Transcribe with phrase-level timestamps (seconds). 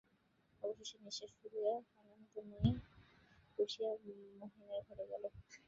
[0.63, 2.71] অবশেষে নিশ্বাস ফেলিয়া আনন্দময়ী
[3.59, 3.89] উঠিয়া
[4.39, 5.33] মহিমের ঘরে গেলেন।